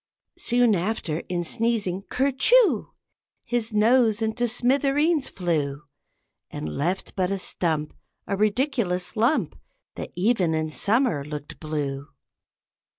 [0.39, 2.89] Soon after, in sneezing, "ker choo,"
[3.43, 5.83] His nose into smithereens flew,
[6.49, 7.93] And left but a stump,
[8.25, 9.55] A ridiculous lump,
[9.93, 12.07] That even in summer looked blue.